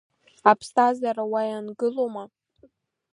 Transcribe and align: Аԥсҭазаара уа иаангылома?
Аԥсҭазаара 0.51 1.23
уа 1.31 1.41
иаангылома? 1.49 2.23